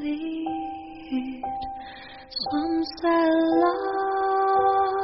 [0.00, 1.42] lead.
[2.50, 3.26] Some say
[3.62, 4.96] love,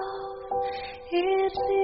[1.12, 1.83] it.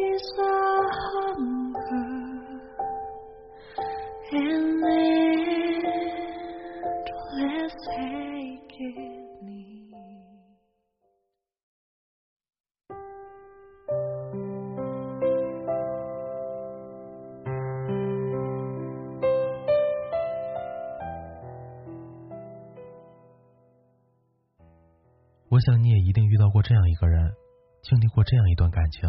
[25.71, 27.33] 想你也一定遇到过这样一个人，
[27.81, 29.09] 经历过这样一段感情。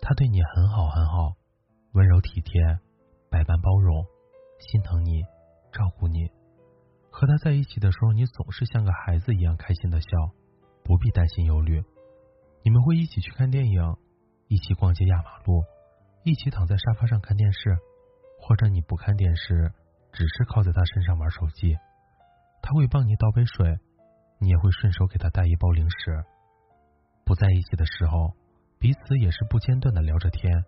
[0.00, 1.36] 他对你很好很好，
[1.92, 2.78] 温柔体贴，
[3.30, 4.06] 百般包容，
[4.58, 5.20] 心疼你，
[5.70, 6.30] 照顾你。
[7.10, 10.08] 和他在一起的时候，你总是像个孩子一样开心的笑，
[10.82, 11.84] 不必担心忧虑。
[12.64, 13.82] 你们会一起去看电影，
[14.48, 15.62] 一起逛街压马路，
[16.24, 17.76] 一起躺在沙发上看电视，
[18.40, 19.74] 或者你不看电视，
[20.10, 21.76] 只是靠在他身上玩手机。
[22.62, 23.78] 他会帮你倒杯水。
[24.40, 26.24] 你也会顺手给他带一包零食。
[27.24, 28.34] 不在一起的时候，
[28.78, 30.64] 彼此也是不间断的聊着天，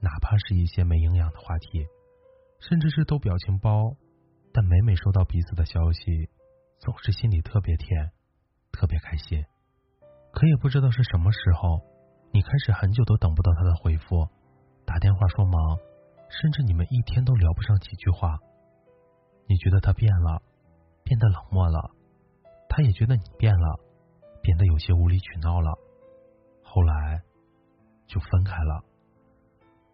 [0.00, 1.86] 哪怕是一些没营养的话题，
[2.58, 3.94] 甚至是逗表情包。
[4.52, 6.28] 但每每收到彼此的消息，
[6.80, 8.10] 总是心里特别甜，
[8.72, 9.44] 特别开心。
[10.32, 11.80] 可也不知道是什么时候，
[12.32, 14.26] 你开始很久都等不到他的回复，
[14.84, 15.78] 打电话说忙，
[16.30, 18.38] 甚至你们一天都聊不上几句话。
[19.46, 20.42] 你觉得他变了，
[21.04, 21.90] 变得冷漠了。
[22.70, 23.80] 他也觉得你变了，
[24.40, 25.76] 变得有些无理取闹了。
[26.62, 27.20] 后来
[28.06, 28.84] 就分开了，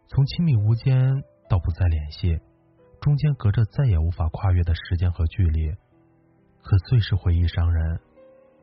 [0.09, 2.39] 从亲密无间到不再联系，
[3.00, 5.73] 中间隔着再也无法跨越的时间和距离。
[6.61, 7.99] 可最是回忆伤人，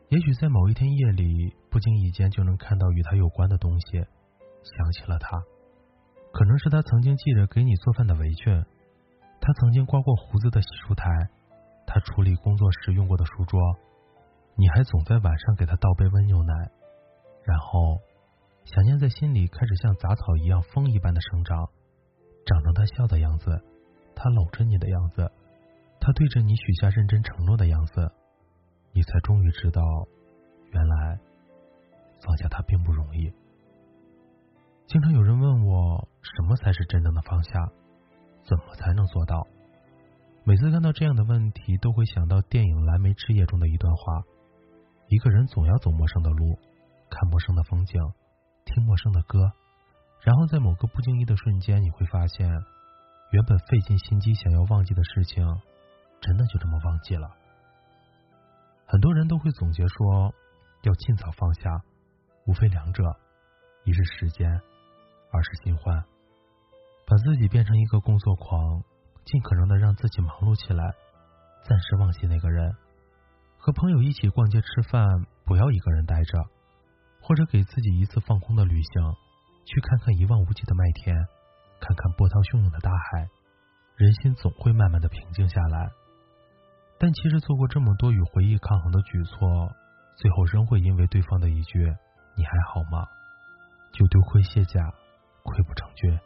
[0.10, 5.42] 也许在某一天夜里，不经意间就能看到与他有关的东西，想起了他。
[6.32, 8.54] 可能是他曾经系着给你做饭的围裙，
[9.42, 11.10] 他曾经刮过胡子的洗漱台，
[11.88, 13.60] 他处理工作时用过的书桌。
[14.56, 16.54] 你还总在晚上给他倒杯温牛奶，
[17.44, 18.00] 然后
[18.66, 21.70] 想念在心里开始像杂草一样风一般的生长，
[22.46, 23.62] 长成他笑的样子，
[24.16, 25.32] 他搂着你的样子，
[26.00, 28.12] 他对着你许下认真承诺的样子，
[28.92, 29.82] 你才终于知道，
[30.72, 31.20] 原来
[32.22, 33.34] 放下他并不容易。
[34.86, 37.72] 经常有人问我，什么才是真正的放下？
[38.44, 39.48] 怎么才能做到？
[40.44, 44.22] 每次看到这样的问题，都会想到电影《蓝莓之夜》中的一段话。
[45.14, 46.58] 一个人总要走陌生的路，
[47.08, 48.02] 看陌生的风景，
[48.66, 49.52] 听陌生的歌，
[50.24, 52.50] 然后在某个不经意的瞬间，你会发现，
[53.30, 55.46] 原本费尽心机想要忘记的事情，
[56.20, 57.30] 真的就这么忘记了。
[58.88, 60.34] 很多人都会总结说，
[60.82, 61.84] 要尽早放下，
[62.48, 63.04] 无非两者：
[63.84, 66.04] 一是时间，二是新欢。
[67.06, 68.82] 把自己变成一个工作狂，
[69.26, 70.84] 尽可能的让自己忙碌起来，
[71.70, 72.76] 暂时忘记那个人。
[73.64, 76.38] 和朋友一起逛街吃饭，不要一个人待着，
[77.22, 79.16] 或者给自己一次放空的旅行，
[79.64, 81.16] 去看看一望无际的麦田，
[81.80, 83.30] 看看波涛汹涌的大海，
[83.96, 85.90] 人心总会慢慢的平静下来。
[87.00, 89.72] 但其实做过这么多与回忆抗衡的举措，
[90.18, 91.80] 最后仍会因为对方的一句
[92.36, 93.08] “你还好吗”，
[93.96, 94.82] 就丢盔卸甲，
[95.46, 96.20] 溃不成军。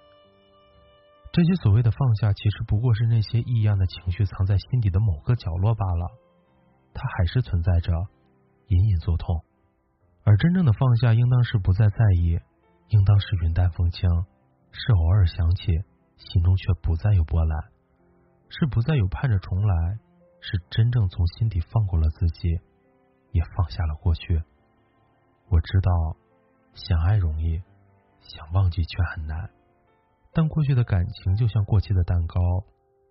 [1.31, 6.09] 这些所谓的放下，其实不过是那些异样的情绪藏在心底的某个角落罢了。
[6.97, 7.93] 它还是存在着，
[8.69, 9.43] 隐隐作痛。
[10.23, 12.39] 而真正的放下，应当是不再在意，
[12.89, 14.09] 应当是云淡风轻，
[14.71, 15.71] 是偶尔想起，
[16.17, 17.59] 心中却不再有波澜，
[18.49, 19.99] 是不再有盼着重来，
[20.41, 22.49] 是真正从心底放过了自己，
[23.31, 24.43] 也放下了过去。
[25.49, 26.17] 我知道，
[26.73, 27.61] 想爱容易，
[28.19, 29.51] 想忘记却很难。
[30.33, 32.39] 但过去的感情就像过期的蛋糕，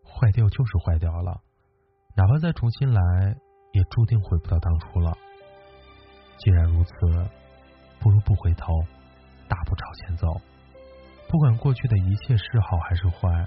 [0.05, 1.41] 坏掉就是坏掉了，
[2.15, 3.39] 哪怕再重新来。
[3.77, 5.13] 也注定回不到当初了。
[6.39, 6.93] 既然如此，
[8.01, 8.73] 不如不回头，
[9.49, 10.41] 大步朝前走。
[11.29, 13.47] 不管过去的一切是好还是坏，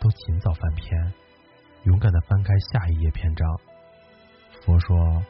[0.00, 1.14] 都尽早翻篇，
[1.84, 3.46] 勇敢的翻开下一页篇章。
[4.64, 5.22] 佛说，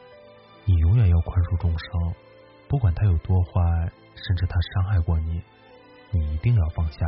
[0.65, 2.15] 你永远要宽恕众生，
[2.67, 3.51] 不管他有多坏，
[4.15, 5.39] 甚至他伤害过你，
[6.09, 6.99] 你一定要放下，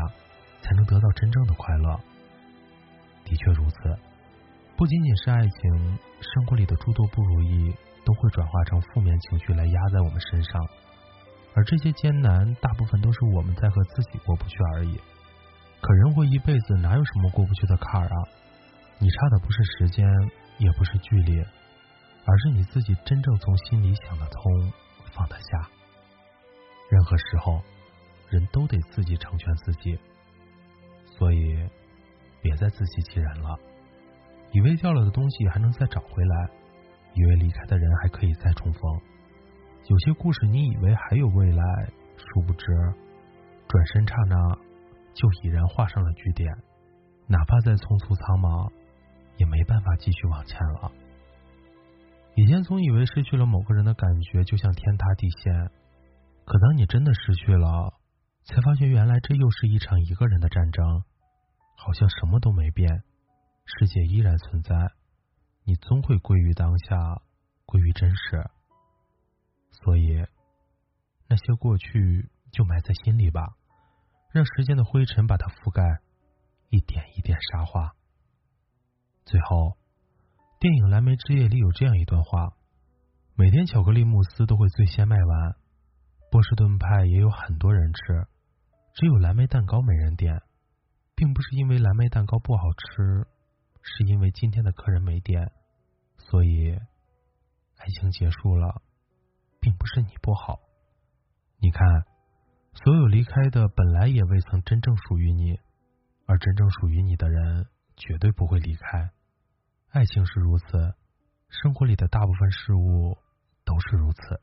[0.61, 1.99] 才能得到真正的快乐。
[3.25, 3.97] 的确如此，
[4.75, 7.73] 不仅仅是爱情，生活里的诸多不如意
[8.03, 10.67] 都会转化成负面情绪来压在我们身上，
[11.53, 14.99] 而这些艰难大部分都是我们在和自己过不去而已。
[15.79, 18.17] 可人活一辈子，哪有什么过不去的坎儿啊？
[18.97, 20.07] 你差的不是时间，
[20.57, 24.73] 也不是距离，而是你自己真正从心里想得通、
[25.11, 25.69] 放得下。
[26.89, 27.61] 任何时候，
[28.29, 29.99] 人都得自己成全自己，
[31.17, 31.69] 所以
[32.41, 33.55] 别再自欺欺人了。
[34.53, 36.49] 以为掉了的东西还能再找回来，
[37.13, 38.81] 以为离开的人还可以再重逢。
[39.87, 41.63] 有些故事你以为还有未来，
[42.15, 42.65] 殊不知，
[43.67, 44.35] 转身刹那
[45.13, 46.55] 就已然画上了句点。
[47.25, 48.71] 哪怕再匆匆苍茫，
[49.37, 50.91] 也没办法继续往前了。
[52.35, 55.71] 以前总以为失去了某个人的感觉就像天塌地陷，
[56.45, 57.93] 可当你真的失去了，
[58.45, 61.03] 才发现原来这又是一场一个人的战争，
[61.75, 63.03] 好像什么都没变。
[63.65, 64.75] 世界依然存在，
[65.63, 67.21] 你终会归于当下，
[67.65, 68.49] 归于真实。
[69.71, 70.25] 所以，
[71.27, 73.55] 那些过去就埋在心里吧，
[74.31, 76.01] 让时间的灰尘把它覆盖，
[76.69, 77.95] 一点一点沙化。
[79.25, 79.77] 最后，
[80.59, 82.53] 电影《蓝莓之夜》里有这样一段话：
[83.35, 85.55] 每天巧克力慕斯都会最先卖完，
[86.29, 88.27] 波士顿派也有很多人吃，
[88.93, 90.41] 只有蓝莓蛋糕没人点，
[91.15, 93.27] 并不是因为蓝莓蛋糕不好吃。
[93.83, 95.51] 是因为今天的客人没点，
[96.17, 96.71] 所以
[97.77, 98.81] 爱情结束了，
[99.59, 100.61] 并不是你不好。
[101.59, 102.05] 你看，
[102.73, 105.59] 所有离开的本来也未曾真正属于你，
[106.25, 109.11] 而真正属于你的人绝对不会离开。
[109.89, 110.95] 爱情是如此，
[111.49, 113.17] 生活里的大部分事物
[113.65, 114.41] 都是如此。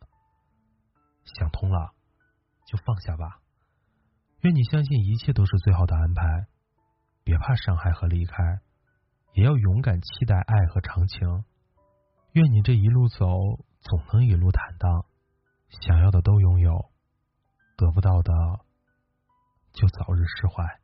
[1.24, 1.92] 想通了，
[2.66, 3.40] 就放下吧。
[4.42, 6.46] 愿你相信一切都是最好的安排，
[7.24, 8.60] 别怕伤害和离开。
[9.32, 11.44] 也要勇敢期待爱和长情。
[12.32, 13.26] 愿你这一路走，
[13.80, 15.06] 总能一路坦荡，
[15.68, 16.90] 想要的都拥有，
[17.76, 18.32] 得不到的
[19.72, 20.80] 就早日释怀。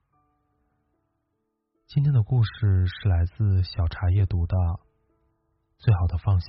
[1.86, 4.56] 今天的故事是来自小茶叶读的。
[5.78, 6.48] 最好的放下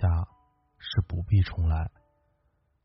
[0.77, 1.91] 是不必重来。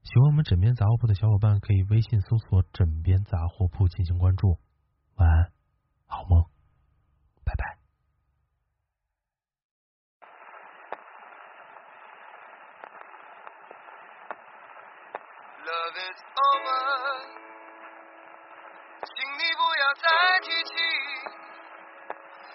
[0.03, 4.59] 喜欢我们枕边杂货铺的小伙伴，可以微信搜索“枕边杂货铺”进行关注。
[5.15, 5.52] 晚安，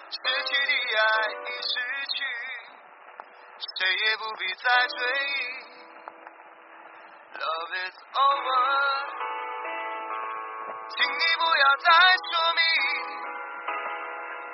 [0.09, 1.01] 失去的爱
[1.43, 1.73] 已失
[2.15, 2.17] 去，
[3.59, 5.37] 谁也不必再追忆。
[7.37, 8.49] Love is over，
[10.89, 11.87] 请你不要再
[12.23, 12.59] 说明，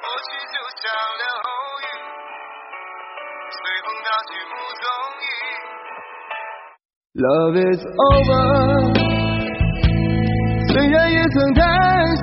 [0.02, 0.84] 过去就像
[1.22, 1.24] 流
[1.80, 1.86] 雨，
[3.52, 4.52] 随风飘去无
[4.82, 4.86] 踪
[5.22, 5.32] 影。
[7.14, 9.00] Love is over。
[10.74, 11.62] 虽然也曾叹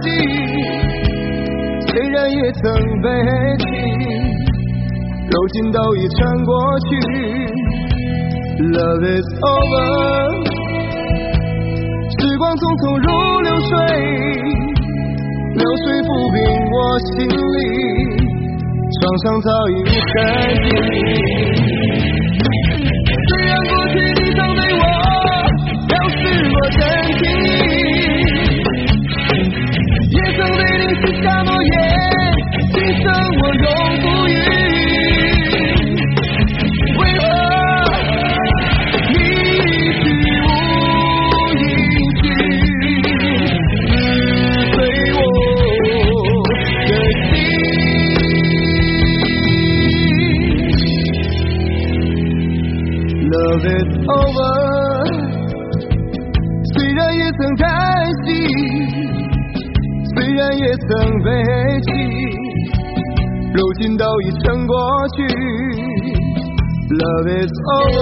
[0.02, 0.04] 息，
[2.28, 2.62] 也曾
[3.02, 3.08] 悲
[3.58, 3.64] 泣，
[5.30, 6.88] 如今都已成过去。
[8.60, 9.74] Love is over，
[12.18, 13.08] 时光匆匆如
[13.40, 13.72] 流水，
[15.54, 16.36] 流水抚平
[16.70, 16.76] 我
[17.06, 17.58] 心里，
[19.00, 20.18] 创伤早已无痕
[20.68, 21.59] 迹。
[61.30, 61.36] 悲
[61.82, 61.88] 泣，
[63.54, 64.74] 如今都已成过
[65.14, 65.22] 去。
[66.90, 67.98] Love is over，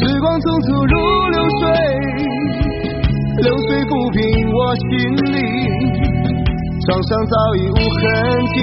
[0.18, 0.96] 光匆匆如
[1.28, 1.62] 流水，
[3.42, 4.18] 流水抚平
[4.50, 4.88] 我心
[5.34, 5.36] 里，
[6.86, 8.00] 创伤早已无痕
[8.54, 8.56] 迹。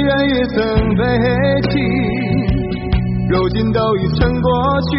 [0.00, 0.56] 虽然也曾
[0.96, 1.04] 悲
[1.68, 1.78] 泣，
[3.28, 4.50] 如今都已成过
[4.88, 4.96] 去。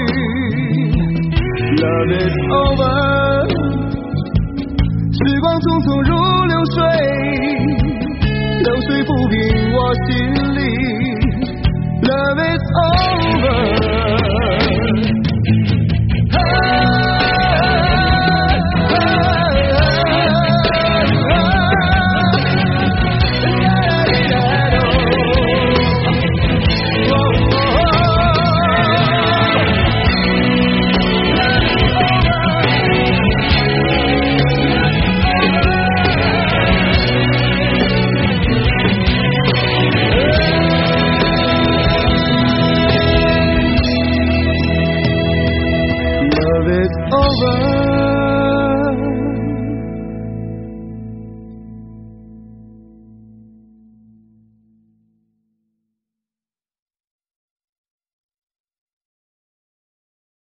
[1.81, 2.85] Love is over，
[5.11, 6.11] 时光匆匆如
[6.45, 6.77] 流水，
[8.61, 9.33] 流水抚平
[9.73, 10.07] 我心
[10.53, 10.59] 里。
[12.03, 14.20] Love is over。